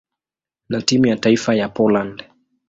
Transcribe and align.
na 0.69 0.81
timu 0.81 1.05
ya 1.07 1.15
taifa 1.15 1.55
ya 1.55 1.69
Poland. 1.69 2.23